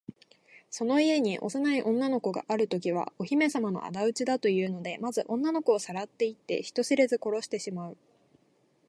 [0.71, 7.97] その家に幼い女の子があるときは、お姫さまのあだ討ちだというので、まず女の子をさらっていって、人知れず殺してしまう。